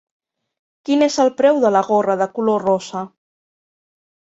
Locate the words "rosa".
2.71-3.07